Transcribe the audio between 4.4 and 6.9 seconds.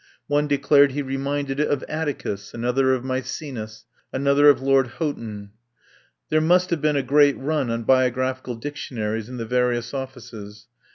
of Lord Houghton. There must have